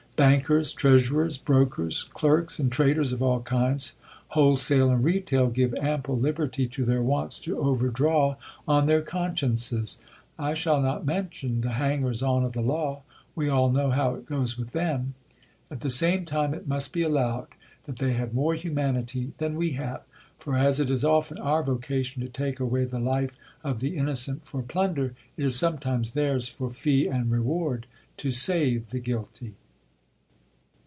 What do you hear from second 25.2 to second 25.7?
it is